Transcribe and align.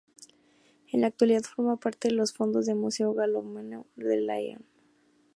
En 0.91 1.01
la 1.01 1.05
actualidad 1.09 1.43
forma 1.43 1.75
parte 1.75 2.07
de 2.07 2.15
los 2.15 2.33
fondos 2.33 2.65
del 2.65 2.75
Museo 2.75 3.13
Galo-Romano 3.13 3.85
de 3.95 4.17
Lyon. 4.19 4.65